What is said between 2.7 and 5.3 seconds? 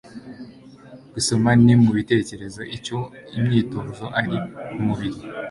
icyo imyitozo ari kumubiri